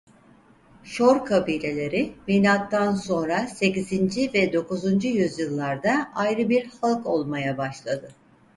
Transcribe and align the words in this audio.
Şor 0.83 1.25
kabileleri 1.25 2.13
Milattan 2.27 2.93
sonra 2.95 3.47
sekizinci 3.47 4.31
ve 4.33 4.53
dokuzuncu 4.53 5.07
yüzyıllarda 5.07 6.11
ayrı 6.15 6.49
bir 6.49 6.69
halk 6.81 7.05
olmaya 7.05 7.57
başladı. 7.57 8.11